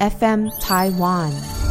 [0.00, 1.63] FM Taiwan。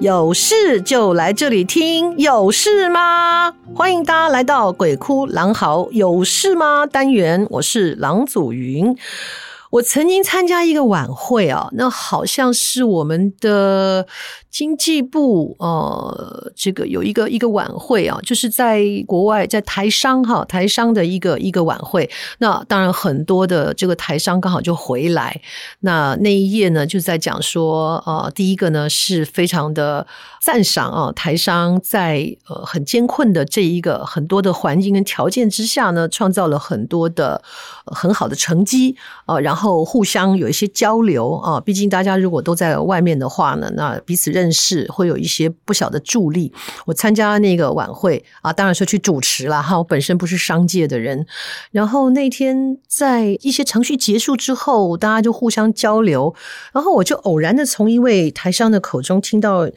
[0.00, 2.16] 有事就来这里听。
[2.16, 3.54] 有事吗？
[3.74, 7.46] 欢迎大家来到鬼哭狼嚎有事吗单元。
[7.50, 8.96] 我是郎祖筠。
[9.72, 14.06] 我曾经参加一个晚会啊，那好像是我们的
[14.50, 22.10] 经济部呃，这个有一个一个晚会啊，就是在国外，在台商哈，台商的一个一个晚会。
[22.38, 25.40] 那当然很多的这个台商刚好就回来。
[25.80, 30.06] 那那一页呢，就在讲说，呃，第一个呢是非常的
[30.42, 37.42] 赞赏啊，台商在呃很艰困的这一个很多的环境跟条件之下呢，创造了很多的
[37.84, 39.60] 很好的成绩啊，然后。
[39.60, 46.52] 然后互相有一些交流啊，毕竟大家如果都在外面的话呢，那彼此认识会有一些不小的助力。
[46.86, 49.76] 我参加那个晚会啊，当然是去主持了哈。
[49.76, 51.26] 我本身不是商界的人，
[51.72, 56.32] 然后那天在一些程序结束之后，大家就互相交流，
[56.72, 59.68] 然后我就偶然的从一位台商的口中听到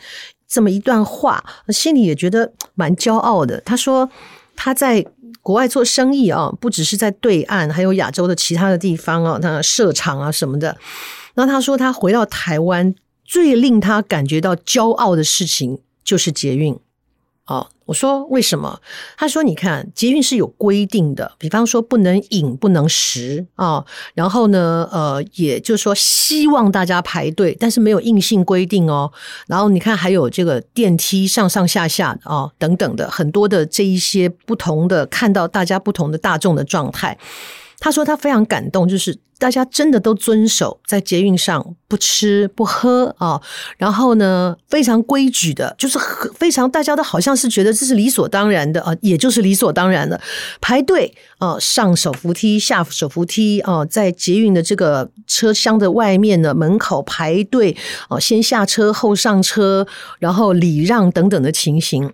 [0.47, 3.59] 这么一段话，心里也觉得蛮骄傲的。
[3.61, 4.11] 他说
[4.55, 5.03] 他在。
[5.42, 10.77] 国外做生意啊，不只是在对岸，还有亚洲的其他的地方啊，他设厂啊什么的。
[11.33, 16.77] 然后他说，他回到台湾，最令他感觉到骄傲的事情就是捷运。
[17.45, 18.80] 哦，我说为什么？
[19.17, 29.11] 他说：“你看，捷运是有规定的，比方说不能饮，不能食啊、然后呢，呃，也就是说希望大家排队，但是没有硬性规定哦。
[29.48, 37.17] 然后你看，还有这个电梯上上下下啊、等等的很多的这一些不同的，看到大家不同的大众的状态。”
[37.83, 43.42] 他说他非常感动，就是大家真的都遵守在捷运上不吃不喝啊，
[43.76, 45.99] 然后呢非常规矩的，就是
[46.33, 50.22] 非常大家都好像是觉得这是理所当然的啊，也就是理所当然的
[50.61, 57.76] 排队啊，上手扶梯下手扶梯啊，在捷运的这个车厢的外面的门口排队
[58.08, 59.86] 啊，先下车后上车，
[60.20, 62.14] 然后礼让等等的情形。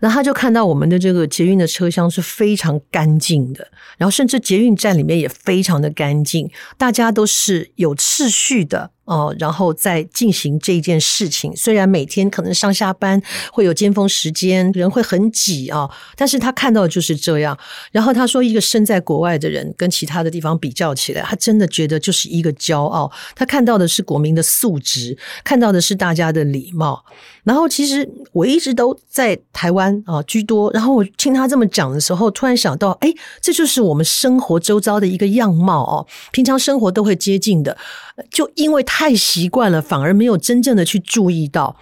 [0.00, 8.90] 然后他就看到我们的这个捷运的车厢是非常干净的，然后甚至捷运站里面也非常的干净，大家都是有秩序的。
[9.08, 11.56] 哦，然后再进行这件事情。
[11.56, 13.20] 虽然每天可能上下班
[13.50, 17.58] 会有尖峰时间，人会很挤啊，但是他看到的就是这样。
[17.90, 23.10] 然后他说，一个身在国外的人跟其他的地方比较起来，他真的觉得就是一个骄傲。
[23.34, 27.02] 他看到的是国民的素质，看到的是大家的礼貌。
[27.44, 30.70] 然后其实我一直都在台湾啊居多。
[30.72, 33.10] 然后我听他这么讲的时候，突然想到，哎，
[33.40, 36.06] 这就是我们生活周遭的一个样貌哦。
[36.30, 37.74] 平常生活都会接近的，
[38.30, 38.97] 就因为他。
[38.98, 41.76] 太习惯了，反而没有真正的去注意到。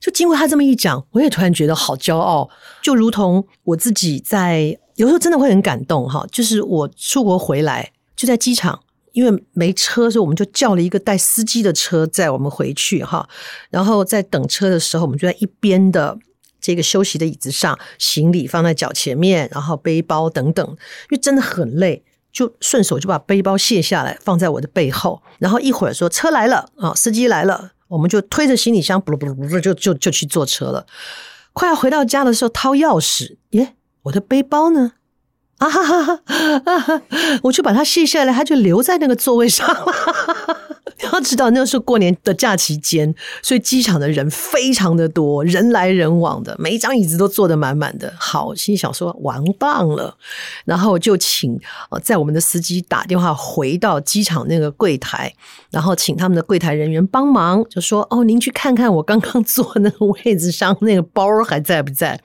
[0.00, 2.50] 就经过他这么一讲，我也突然觉得好骄傲。
[2.82, 6.26] 就如同我自己在有时候真的会很感动哈。
[6.32, 8.80] 就是我出国回来，就在机场，
[9.12, 13.28] 因为没车，所以我们就叫了一个带司机的车载我们回去哈。
[13.70, 16.18] 然后在等车的时候，我们就在一边的
[16.60, 20.76] 这个休息的椅子上，行李放在脚前面，然后背包等等，因
[21.12, 22.02] 为真的很累。
[22.36, 30.84] 就顺手就把背包卸下来放在我的背后，然后一会儿说车来了啊，司机来了，我们就推着行李箱，不噜不噜不噜，就就就去坐车了。
[31.54, 34.92] 快要回到家的时候，掏钥匙，耶，我的背包呢？
[35.56, 36.20] 啊哈哈
[36.68, 37.02] 哈！
[37.44, 39.86] 我就把它卸下来，它就留在那个座位上了。
[41.02, 48.12] 要知道，那是过年的假期间，所以机场的人非常的多，人来人往的，每一张椅子都坐得满满的。
[48.18, 50.16] 好，心想说完棒了，
[50.64, 51.58] 然后就请，
[52.02, 55.32] 在我们的司机打电话回到机场那个柜台，
[55.70, 62.20] 然后请他们的柜台人员帮忙，就说：“哦，您去看看我刚刚坐那个位置上那个包还在不在？”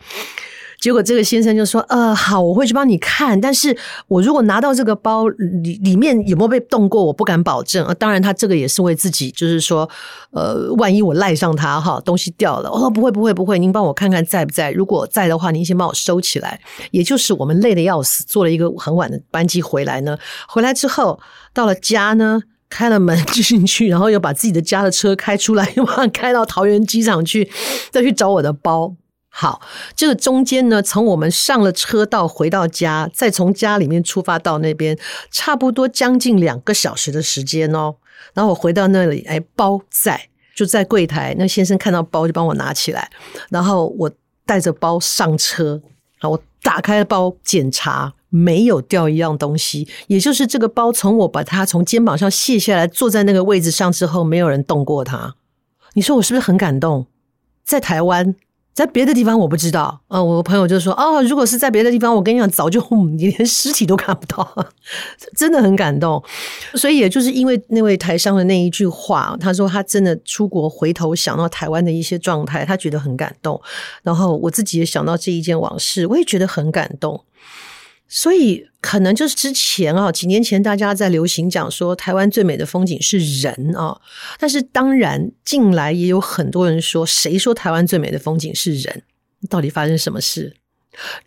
[0.81, 3.39] 结果这个先生就说：“呃，好，我会去帮你看。
[3.39, 7.94] 但是我如果拿到这个包里里面有没有被动过，我不敢保证啊。
[7.94, 9.88] 当然，他这个也是为自己，就是说，
[10.31, 13.60] 呃，万一我赖上他哈，东西掉了，我说不会，不会，不会。
[13.60, 14.72] 您帮我看看在不在？
[14.72, 16.60] 如果在的话，您先帮我收起来。
[16.89, 20.18] 也就是我们累得要死，坐了一个很晚的班机回来呢。
[20.48, 21.19] 回来之后
[21.54, 22.42] 到了家呢，
[22.72, 27.48] 开了门进去，然后又把自己的家的车开出来，又把它开到桃园机场去，
[27.92, 28.95] 再去找我的包。”
[29.33, 29.62] 好，
[29.95, 35.00] 这个中间呢，从我们上了车到回到家，再从家里面出发到那边，
[35.31, 37.95] 差不多将近两个小时的时间哦。
[38.33, 43.10] 然后我回到那里，哎，包在就在柜台，那先生看到包就帮我拿起来，
[43.50, 44.12] 然后我
[44.45, 45.81] 带着包上车，
[46.19, 55.36] 然后我打开包检查，没有掉一样东西，也就是这个包从我把它从肩膀上卸下来，坐在那个位置上之后，没有人动过它。
[55.94, 57.07] 你说我是不是很感动？
[57.63, 58.36] 在台湾。
[58.74, 62.82] 在别的地方我不知道，呃，我朋友就说，哦，如果是在别的地方，我跟你讲，早就
[63.18, 64.66] 你连尸体都看不到，
[65.36, 66.24] 真的很感动。
[66.76, 73.62] 所以也就是因为那位台商的那一句话，他说他真的出国回头想到台湾的一些状态，他觉得很感动。
[74.04, 77.26] 然后我自己也想到这一件往事，我也觉得很感动。
[78.13, 84.02] 所以可能就是之前啊，几年前大家在流行讲说台湾最美的风景是人啊，
[84.38, 89.04] 但是当然近来也有很多人说，谁说台湾最美的风景是人？
[89.50, 90.58] 到底发生什么事？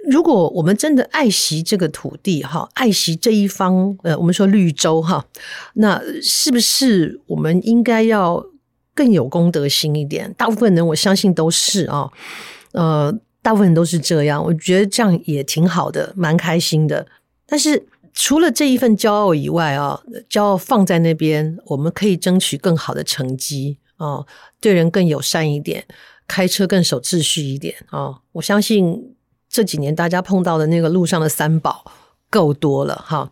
[0.07, 5.25] 如果我们真的爱惜这个土地哈，爱惜这一方呃，我们说绿洲哈，
[5.77, 8.45] 那是不是我们应该要
[8.95, 10.35] 更有公德心一点？
[10.37, 12.11] 大部分人我相信都是啊，
[12.73, 13.19] 呃。
[13.45, 17.07] 大部分都是这样，我觉得这样也挺好的，蛮开心的。
[17.47, 20.01] 但是除了这一份骄傲以外啊，
[20.31, 24.25] 骄傲放在那边，我们可以争取更好的成绩啊，
[24.63, 25.85] 对人更友善一点，
[26.27, 28.21] 开车更守秩序一点啊。
[28.33, 29.15] 我相信
[29.51, 31.85] 这几年大家碰到的那个路上的三宝
[32.31, 33.31] 够多了哈。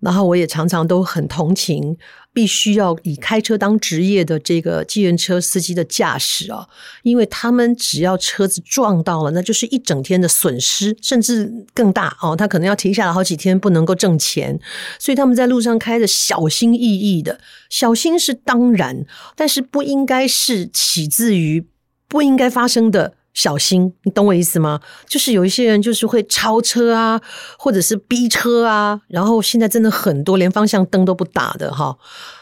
[0.00, 1.96] 然后我也常常都很同情。
[2.32, 6.68] 必须要以开车当职业的这个计程车司机的驾驶啊，
[7.02, 12.36] 因为他们只要车子撞到了，那就是一整天的损失，甚至更大哦。
[12.36, 14.58] 他可能要停下来好几天，不能够挣钱，
[15.00, 17.40] 所以他们在路上开的小心翼翼的。
[17.68, 19.04] 小心是当然，
[19.34, 21.66] 但是不应该是起自于
[22.06, 23.17] 不应该发生的。
[23.38, 24.80] 小心，你懂我意思吗？
[25.06, 27.20] 就是有一些人就是会超车啊，
[27.56, 31.96] 或者是逼车啊，然后现在真的很多连方向灯都不打的哈，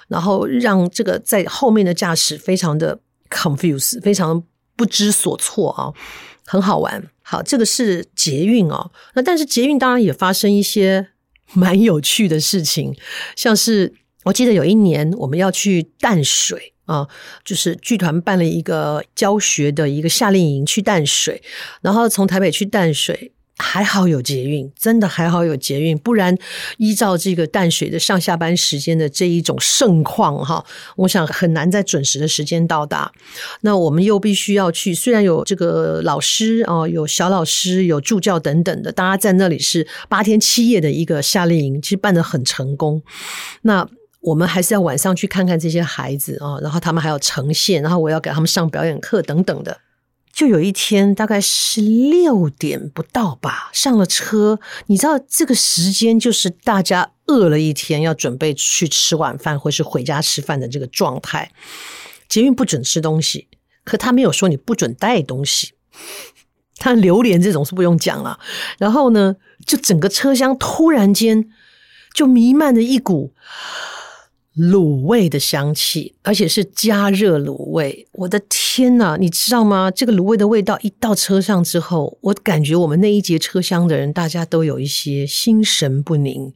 [0.08, 2.98] 然后让这个在后面的驾驶非常的
[3.28, 4.42] confuse，非常
[4.74, 5.92] 不知所措啊，
[6.46, 7.10] 很好玩。
[7.20, 11.08] 好，这个是捷运哦，那但是捷运当然也发生一些
[11.52, 12.96] 蛮有趣的事情，
[13.36, 13.92] 像是
[14.26, 16.74] 我记得有一年我们要去淡水。
[16.86, 17.04] 啊，
[17.44, 21.42] 就是剧团办了一个教学的一个夏令营，去淡水，
[21.82, 26.38] 然后从台北去淡水，还好有捷运，真的还好有捷运，不然
[26.78, 30.64] 依照这个淡水的上下班时间的这一种盛况哈，
[30.94, 33.10] 我想很难在准时的时间到达。
[33.62, 43.02] 那我们又必须要去，虽然有这个老师啊，有小老师，有助教等等的，大家在那里是八天七夜的一个夏令营，其实办得很成功。
[43.62, 43.88] 那
[44.20, 49.78] 我们还是要晚上去看看这些孩子啊，然后他们还有呈现，然后我要给他们上表演课等等的。
[50.32, 61.50] 就有一天，大概是六点不到吧，上了车，你知道这个时间就是大家饿了一天，要准备去吃晚饭或是回家吃饭的这个状态。
[62.28, 63.48] 捷运不准吃东西，
[63.84, 65.72] 可他没有说你不准带东西。
[66.76, 68.38] 他榴莲这种是不用讲了。
[68.76, 71.48] 然后呢，就整个车厢突然间
[72.12, 73.32] 就弥漫着一股。
[74.56, 78.08] 卤味的香气，而且是加热卤味。
[78.12, 79.90] 我的天呐，你知道吗？
[79.90, 86.54] 这个卤味的味道一到车上之后，我感觉我们那一节车厢的人，大家都有一些心神不宁，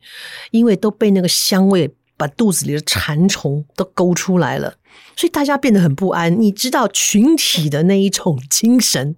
[0.51, 4.77] 因为都被那个香味把肚子里的馋虫都勾出来了，
[5.15, 6.41] 所以大家变得很不安。
[6.41, 9.15] 你知道群体的那一种精神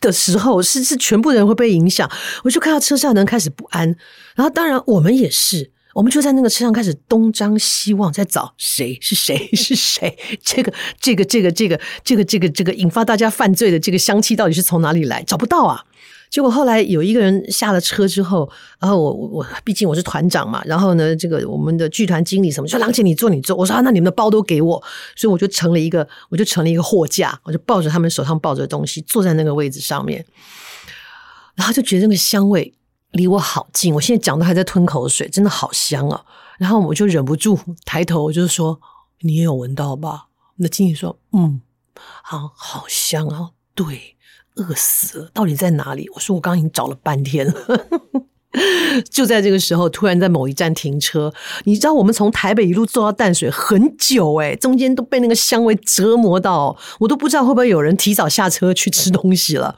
[0.00, 2.10] 的时候，是是全部人会被影响。
[2.44, 3.94] 我就看到车上的人开始不安，
[4.34, 5.72] 然后当然我们也是。
[5.94, 15.22] 我们就在那个车上开始东张西望，在找谁是谁是谁，这个这个这个这个这个这个这个引发大家犯罪的这个香气到底是从哪里来？
[15.24, 15.84] 找不到啊！
[16.30, 24.82] 结果后来有一个人下了车之后，然后我我我毕竟我是团长嘛，然后呢，这个我们的剧团经理什么说，郎姐你坐你坐，我说啊，那你们的包都给我，
[25.14, 30.24] 所以我就成了一个我就成了一个货架，我就抱着他们手上抱着的东西坐在那个位置上面，
[31.54, 32.72] 然后就觉得那个香味。
[33.12, 36.24] 离我好近，我现在讲的还在吞口水，真的好香啊！
[36.58, 38.80] 然后我就忍不住抬头，我就说
[39.20, 40.26] ：“你也有闻到吧？”
[40.56, 41.60] 那经理说：“嗯，
[42.22, 44.16] 好，好香啊！”对，
[44.54, 46.08] 饿死了，到底在哪里？
[46.14, 47.54] 我说：“我刚刚已经找了半天了。”
[49.10, 51.32] 就在这个时候，突然在某一站停车。
[51.64, 59.76] 你知道，我们从台北一路坐到淡水很久诶，中间都被那个香味折磨到，我都不知道会不会有人提早下车去吃东西了。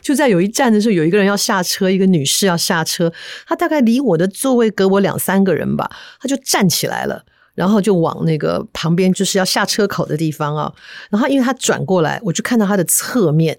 [0.00, 3.12] 就在有一站的时候，有一个人要下车，一个女士要下车，
[3.46, 7.24] 她大概离我的座位隔我两三个人吧，她就站起来了，
[7.54, 10.72] 然后就往那个旁边就是要下车口的地方啊。
[11.10, 13.58] 然后因为她转过来，我就看到她的侧面。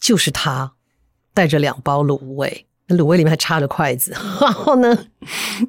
[0.00, 0.72] 就是她
[1.32, 2.66] 带着两包卤味。
[2.96, 4.96] 卤味里面还插着筷子， 然后呢，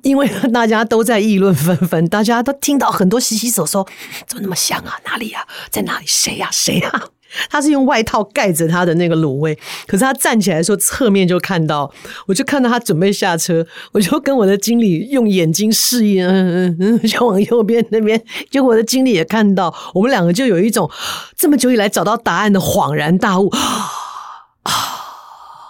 [0.01, 3.87] 因为大家都在议论纷纷，大家都听到很多洗洗手说，
[4.27, 4.99] 怎么那么香啊？
[5.05, 5.45] 哪里呀？
[5.69, 6.05] 在哪里？
[6.07, 6.49] 谁呀？
[6.51, 6.91] 谁呀？
[7.49, 11.91] 他是用外套盖着他的那个卤味，可是他站起来的时候，侧面就看到，
[12.27, 20.87] 我就看到他准备下车，我就跟我的经理用眼睛示意，嗯嗯嗯，就往右边那边，结果我的经理也看到，我们两个就有一种
[21.35, 23.59] 这么久以来找到答案的恍然大悟啊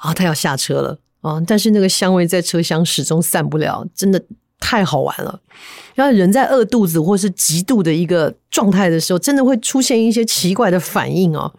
[0.01, 0.13] 啊！
[0.13, 0.98] 他要下车了。
[1.24, 1.42] 啊！
[1.48, 4.22] 但是那个香味在车厢始终散不了，真的
[4.60, 5.39] 太好玩了。
[5.96, 11.51] 然后人在饿肚子或是极度的一个状态的时候，真的会出现一些奇怪的反应哦。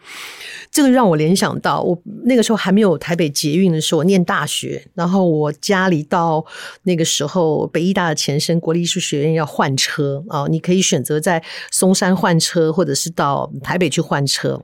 [0.71, 6.45] 这个让我联想到，我那个时候还没有台北捷运的时候，我念大学，然后我家里到
[6.83, 14.61] 那个时候北艺大的前身国立艺术学院要换车啊，你可以选择在松山换车，或者是到台北去换车。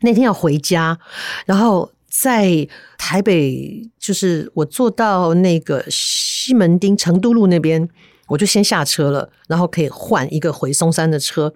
[0.00, 0.98] 那天要回家，
[1.46, 1.90] 然后。
[2.20, 7.88] 在台北，就是我坐到那个西门町成都路那边，
[8.28, 11.54] 我就先下车了，然后可以换一个回松山的车。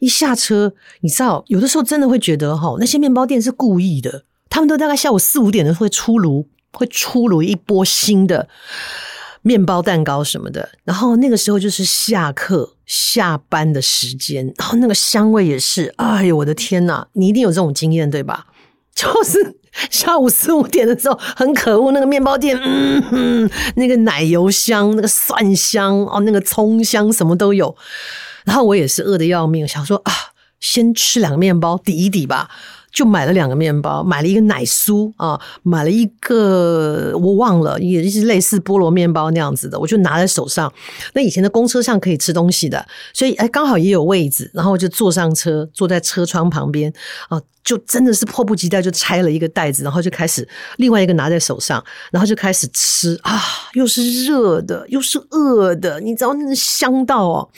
[0.00, 8.46] 一下车，你知道，有的时候真的会觉得哈，那些面包店是故意的，他们都大概下午四五点的会出炉，会出炉一波新的
[9.40, 10.68] 面包、蛋糕什么的。
[10.84, 17.08] 然后那个时候就是下课、下班的时间，然后那个香味也是，哎呦我的天哪！
[17.14, 18.46] 你一定有这种经验对吧？
[18.98, 19.54] 就是。
[19.90, 27.76] 下午四五点的时候，很可恶，那个面包店，嗯哼，那个奶油香，那个蒜香，哦，那个葱香，什么都有。
[28.44, 30.12] 然后我也是饿得要命，想说啊，
[30.58, 32.50] 先吃两个面包抵一抵吧。
[32.90, 40.72] 就买了两个面包，买了一个奶酥啊，买了一个我忘了，也就是类似菠萝面包那样子的，我就拿在手上。
[41.12, 46.92] 那以前的公车上可以吃东西的，所以哎，刚好也有位置，然后就坐上车，坐在车窗旁边
[47.28, 53.38] 啊，就真的是迫不及待就拆了一个袋子，然后就开始另外一个拿在手上，然后就开始吃啊，
[53.74, 57.48] 又是热的，又是饿的，你知道那香到哦。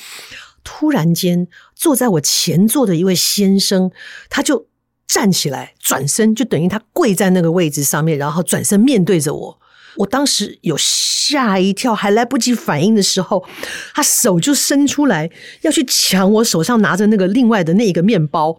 [0.65, 3.93] 突然间，坐在我前座的一位先生，
[4.29, 4.70] 他就。
[5.13, 9.61] 站起来，转身就等于他跪在那个位置上面，然后转身面对着我。
[9.97, 13.45] 我当时有吓一跳，还来不及反应的时候，
[13.93, 15.29] 他手就伸出来
[15.63, 18.57] 要去抢我手上拿着那个另外的那一个面包。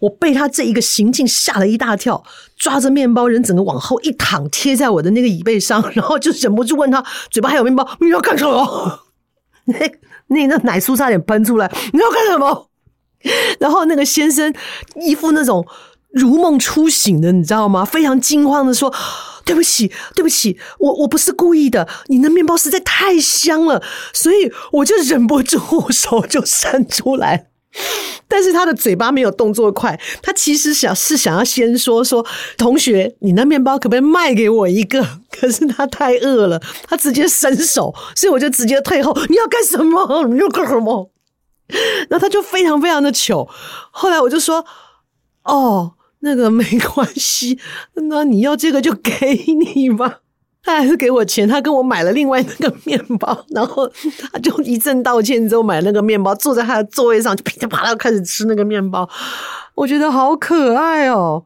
[0.00, 2.22] 我被他这一个行径吓了一大跳，
[2.58, 7.96] 抓着面包人整个往后一躺，贴在我的那个椅背上， 然后就忍不住问他：“嘴巴还有面包？
[8.00, 9.00] 你要干什么？”
[9.64, 9.78] 那
[10.26, 12.68] 那那奶酥差点喷出来，你要干什么？
[13.58, 14.54] 然后那个先生
[14.96, 15.66] 一副那种。
[16.14, 17.84] 如梦初醒的，你知道吗？
[17.84, 18.94] 非常惊慌的说
[19.44, 21.88] ：“对不起，对不起，我我不是故意的。
[22.06, 27.48] 你的面包实在太香了，所以我就忍不住手就伸出来。
[28.28, 32.24] 但是他的嘴巴没有动作快，他其实想是想要先说说
[32.56, 35.04] 同学，你那面包可不可以卖给我一个？
[35.32, 39.12] 可是他太饿了，他直接伸手，所以我就直接退后。
[39.28, 40.24] 你要干什么？
[40.28, 41.10] 你要干什么？
[42.08, 43.48] 然后他就非常非常的糗。
[43.90, 44.64] 后来我就说：
[45.42, 45.94] 哦。”
[46.24, 47.58] 那个没关系，
[47.94, 49.12] 那你要这个就给
[49.74, 50.20] 你吧。
[50.66, 53.86] 他还是给我钱，他跟我买了另外那个面包，然后
[54.32, 59.06] 他就一阵道歉之后买那个面包，坐在他的座位上就噼里啪啦开始吃那个面包，
[59.74, 61.44] 我觉得好可爱哦，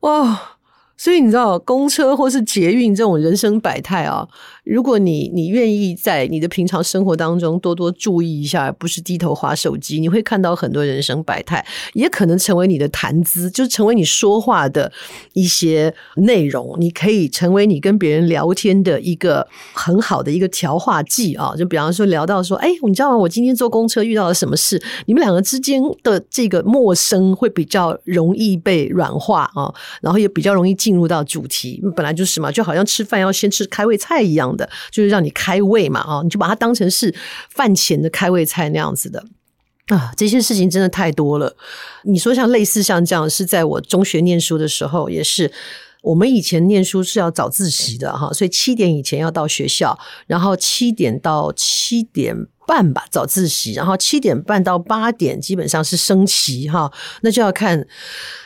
[0.00, 0.56] 哇！
[0.96, 4.26] 所以你知道，公车或是捷运这种人生百态啊。
[4.68, 14.92] 如果你你愿意在你的平常生活当中多多注意一下，不是低头划手机，你会看到很多人生百态，也可能成为你的谈资，就成为你说话的
[15.32, 16.76] 一些内容。
[16.78, 21.54] 你可以成为你跟别人聊天的一个很好的一个调话剂啊。
[21.56, 23.16] 就比方说聊到说，哎，你知道吗？
[23.16, 24.78] 我今天坐公车遇到了什么事？
[25.06, 29.72] 你们两个之间的这个陌生会比较容易被软化啊，
[30.02, 31.82] 然后也比较容易进入到主题。
[31.96, 34.54] 本来就是嘛，就好像吃饭要先吃开胃菜一样。
[34.58, 37.14] 的就是让你开胃嘛，啊，你就把它当成是
[37.48, 39.24] 饭前的开胃菜那样子的
[39.86, 41.56] 啊，这些事情真的太多了。
[42.02, 45.50] 你说像类似像这样，是在我中学念书的时候，也是
[46.02, 52.36] 我们以前念书是要早自习的哈，所以七点以前要到学校，然后七点到七点
[52.66, 57.86] 半吧早自习，然后七点半到八点基本上是升旗哈，那就要看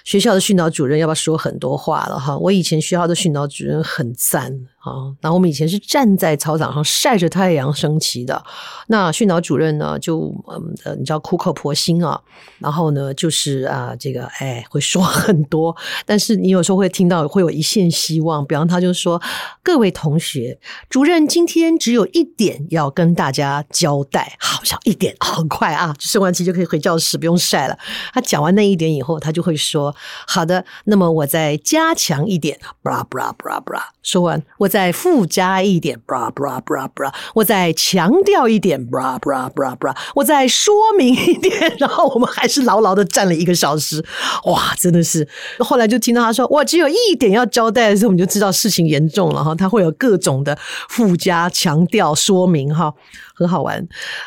[0.05, 2.39] 学校的训导主任要不要说很多话了哈。
[2.39, 4.69] 我以前学校的训导主任很赞。
[4.85, 8.43] 啊，然后我们以前是站在操场上晒着太阳升旗的。
[8.89, 10.21] 那训导主任呢，就
[10.51, 12.21] 嗯，你知道苦口婆心啊，
[12.59, 15.75] 然后呢，就是啊，这个哎，会说很多，
[16.05, 18.45] 但是你有时候会听到会有一线希望。
[18.45, 19.23] 比方他就说
[19.63, 20.59] ：“各位同学，
[20.91, 27.79] 主任今天只有一点要跟大家交代，好像一点很快啊，升完旗就可以回教室，不用晒了。
[28.13, 29.95] 他讲完那一点以后，他就会说
[30.27, 37.13] ：“好的，那么我再加强一点，布拉布拉布拉布拉。”说完，我再附加一点，，bra bra bra bra，。
[37.35, 39.95] 我再强调一点，，bra bra bra bra，。
[40.15, 44.03] 我再说明一点，然后我们还是牢牢的站了一个小时。
[44.47, 45.29] 哇，真的是！
[45.59, 50.57] 后来就听到他说：“我只有一点要交代的时候，我们就知道事情严重了哈。”他会有各种的
[50.89, 52.95] 附加、强调、说明哈。
[53.35, 53.85] 很好玩，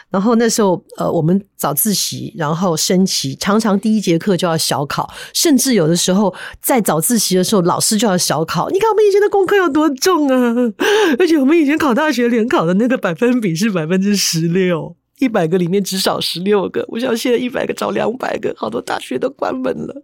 [0.09, 8.67] 然后那时候呃，我们早自习，然后升旗，常常第一节课就要小考，甚至有的时候在早自习的时候，老师就要小考。
[8.71, 10.34] 你看我们以前的功课有多重啊！
[11.19, 16.85] 而且我们以前考大学联考的那个百分比是百分之十六，一百个里面只少十六个。
[16.89, 20.03] 我想现在一百个找两百个，好多大学都关门了。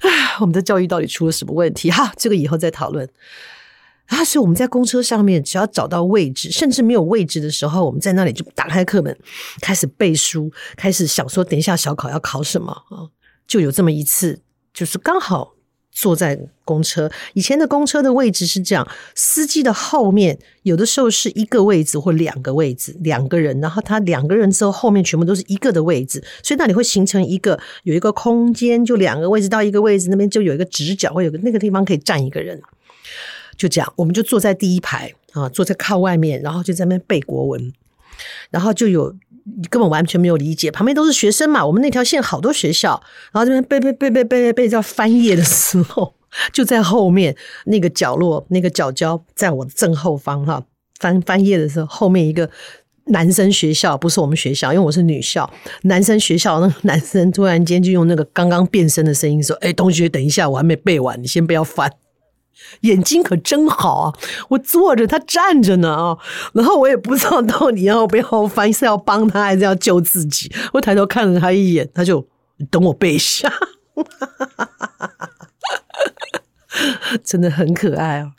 [0.00, 1.90] 唉，我们的教育到底出了什么问题？
[1.90, 3.08] 哈，这个以后再讨论。
[4.06, 9.16] 啊，所以我们在公车上面，只要找到位置，甚至没有位置的时候，我们在那里就打开课本，
[9.62, 13.08] 开始背书，开始想说，等一下小考要考什么啊？
[13.46, 14.42] 就有这么一次，
[14.74, 15.54] 就是刚好
[15.94, 17.10] 坐在公车。
[17.32, 32.60] 以前的公车的位置是这样，司机的后面有的时候是一个位置或两个位置，两个人，然后他两个人之后后面全部都是一个的位置，所以那里会形成一个有一个空间，就两个位置到一个位置那边就有一个直角，会有个那个地方可以站一个人。
[33.56, 37.72] 就这样，我们就坐在第一排啊，坐在靠外面，然后就在那边背国文，
[38.50, 41.64] 然后就有你根本完全没有理解，旁边都是学生嘛。
[41.64, 46.14] 我们那条线好多学校，然后这边背背背背背背背到翻页的时候，
[46.52, 47.36] 就在后面
[47.66, 50.64] 那个角落，那个角角在我的正后方哈。
[50.98, 52.48] 翻翻页的时候，后面一个
[53.06, 55.48] 男生学校，不是我们学校，因为我是女校，
[55.82, 61.92] 男生学校那个男生突然间就用那个刚刚变声的声音说：“哎，同学，等一下，我还没背完，你先不要翻。”
[62.80, 64.12] 眼睛可真好啊！
[64.48, 66.18] 我坐着，他站着呢啊！
[66.52, 70.52] 然后我也不知道到底要不要翻，是要帮他还是要救自己。
[70.72, 72.26] 我抬头看了他一眼，他就
[72.70, 73.52] 等我背一下，
[77.24, 78.32] 真的很可爱哦。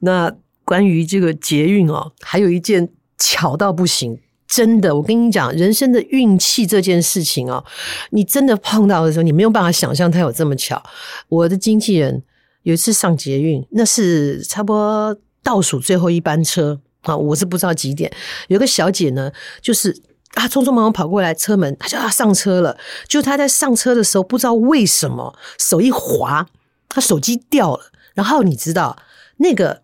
[0.00, 0.32] 那
[0.64, 7.64] 关于这个捷运哦，还有一件巧到不行，真的，我跟你讲，人生的运气这件事情哦，
[8.10, 10.82] 你真的碰到的时候，你没有办法想象它有这么巧。
[11.28, 12.22] 我的经纪人。
[12.68, 18.12] 有一次上捷运，那是差不多倒数最后一班车啊，我是不知道几点。
[18.48, 19.90] 有个小姐呢，就是
[20.34, 22.76] 啊，匆匆忙忙跑过来车门，她就要上车了。
[23.08, 26.46] 就她在上车的时候，不知道为什么手一滑，
[26.90, 27.90] 她手机掉了。
[28.12, 28.98] 然后你知道
[29.38, 29.80] 那个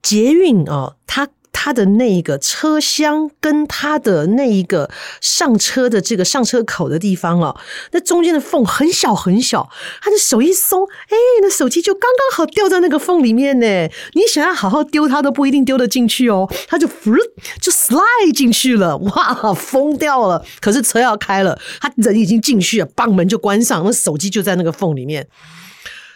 [0.00, 1.28] 捷运哦，她。
[1.52, 7.58] 他的那一个车厢跟他的那一个上车的这个上车口的地方哦，
[7.92, 9.68] 那中间的缝很小很小，
[10.00, 13.66] 他的手一松，哎，那手机就刚刚好掉在那个缝里面呢。
[14.14, 17.16] 你想要好好丢它都不一定丢得进去哦，他就噗
[17.60, 20.44] 就 slide 进去了，哇，疯掉了。
[20.60, 25.28] 可是车要开了，他人已经进去了，棒门就关上，那手机就在那个缝里面。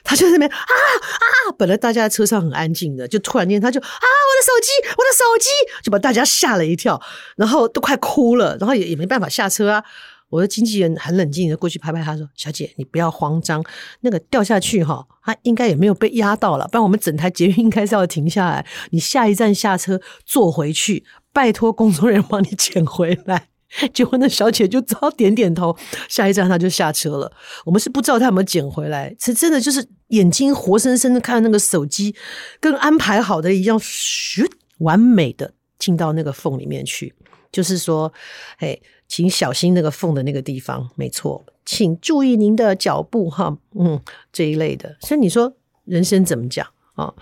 [0.06, 1.52] 他就在那边啊啊！
[1.56, 5.48] 本来大家在车上很安静的，就突然间他就啊，我的手机，我的手机，
[5.84, 7.00] 就把大家吓了一跳，
[7.36, 9.84] 然后都快哭了，然后也也没办法下车啊。
[10.30, 13.62] 我的经纪人很冷静的过去拍拍他说：“小姐，你不要慌张，
[14.00, 23.50] 那个掉下去哈，他应该也没有被压到了，不然我们整台捷运应该是要停下来，你下一站下车坐回去，拜托工作人员帮你捡回来。”
[23.92, 25.76] 结果那小姐就只好点点头，
[26.08, 27.32] 下一站她就下车了。
[27.64, 32.14] 我们是不知道她有没有捡回来，是真的就是眼睛活生生的看那个手机，
[32.60, 34.46] 跟安排好的一样，咻，
[34.78, 37.14] 完美的进到那个缝里面去。
[37.52, 38.12] 就是说，
[38.58, 44.00] 嘿，请小心那个缝的那个地方，没错，请注意您的脚步哈，嗯，
[44.32, 44.96] 这一类的。
[45.00, 47.12] 所以你说人生怎么讲啊？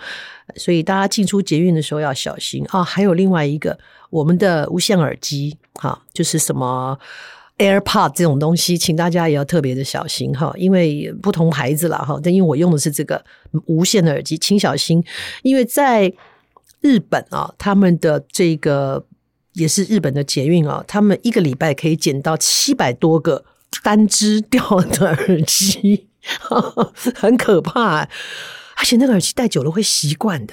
[0.57, 2.83] 所以大家进出捷运的时候要小心啊。
[2.83, 3.79] 还有另外一个。
[4.13, 6.99] 我们的无线耳机，哈，就是什么
[7.57, 13.25] AirPod 这种东西，请大家也要特别的小心哈，因为不同牌子啦哈，但因为我用的是这个
[13.65, 15.03] 无线的耳机，请小心，
[15.43, 16.13] 因为在
[16.83, 19.03] 日本啊，他们的这个
[19.55, 23.47] 也是日本的捷运啊，他们一个礼拜可以捡到七百多个
[23.83, 26.07] 单只掉的耳机，
[27.17, 28.07] 很可怕，
[28.83, 30.53] 而且那个耳机戴久了会习惯的。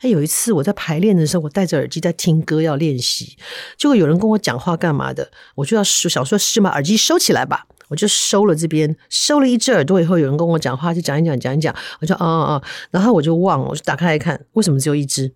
[0.00, 3.36] 他有一次我在排练的时候，我戴着耳机在听歌要练习，
[3.78, 15.32] 结果有人跟我讲话干嘛的，我就要想说是把耳机收起来吧，我就收了这边，收了一只耳朵以后，有人跟我讲话就讲一讲讲一讲，我就啊啊，然后我就忘了，我就打开来看，为什么只有一只？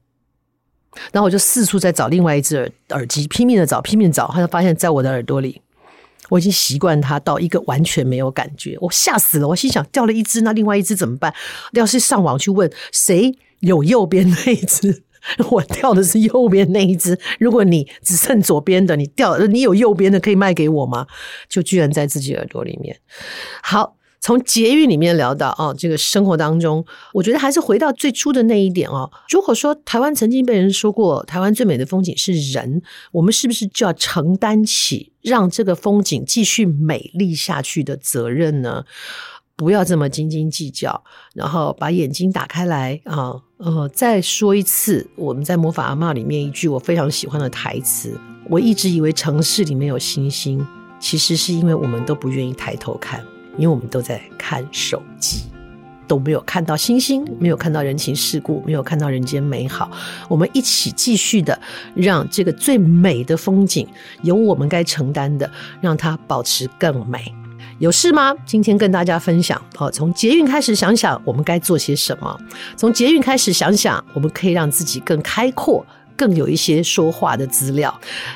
[1.13, 5.61] 然后我就四处在找另外一只耳耳机，拼命的找，拼命找，他就发现在我的耳朵里，
[6.29, 11.33] 我已经习惯它到一个完全没有感觉，我吓死了，我心想掉了一只，那另外一只怎么办？
[11.73, 13.37] 要是上网去问谁？
[13.61, 15.05] 有右边那一只，
[15.51, 17.19] 我掉的是右边那一只。
[17.39, 21.07] 如果你只剩左边的，你掉，你有右边的可以卖给我吗？
[21.49, 22.99] 就居然在自己耳朵里面。
[23.63, 23.97] 好。
[24.25, 26.83] 从捷运里面聊到哦，这个生活当中，
[27.13, 29.11] 我觉得还是回到最初的那一点哦。
[29.29, 32.81] 如果说台湾曾经被人说过，台湾最美的风景是人，
[33.13, 38.85] 我们是不是就要承担起让这个风景继续美丽下去的责任呢？
[39.57, 50.67] 不要这么斤斤计较，然后把眼睛打开来啊，呃，再说一次，我们在《魔法阿嬷》里面一句我非常喜欢的台词：我一直以为城市里面有星星，
[50.99, 53.23] 其实是因为我们都不愿意抬头看。
[53.57, 55.45] 因为我们都在看手机，
[56.07, 59.91] 都没有看到星星，没有看到人情世故，没有看到人间美好。
[60.29, 61.59] 我们一起继续的，
[61.95, 63.87] 让这个最美的风景
[64.23, 67.35] 由我们该承担的，让它保持更美。
[67.79, 68.35] 有事吗？
[68.47, 72.39] 今天跟大家分享哦，从捷运开始想想我们该做些什么，
[72.77, 75.85] 从捷运开始想想我们可以让自己更开阔。
[76.17, 77.93] 更有一些说话的资料，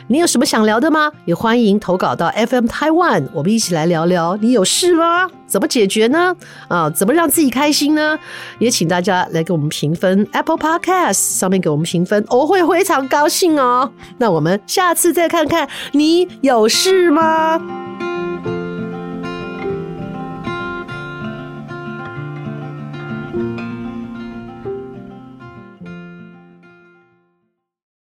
[0.09, 1.11] 你有什么想聊的吗？
[1.25, 4.37] 也欢迎投稿到 FM Taiwan，我们一起来聊聊。
[4.37, 5.29] 你有事吗？
[5.47, 6.35] 怎么解决呢？
[6.69, 8.19] 啊，怎么让自己开心呢？
[8.59, 13.91] 也请大家来给我们评分，Apple Podcast 上面给我们评分，我会非常高兴哦。
[14.19, 18.18] 那我们下次再看看，你有事吗？